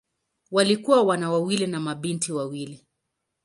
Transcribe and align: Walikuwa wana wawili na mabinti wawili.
Walikuwa 0.51 1.03
wana 1.03 1.31
wawili 1.31 1.67
na 1.67 1.79
mabinti 1.79 2.31
wawili. 2.33 2.85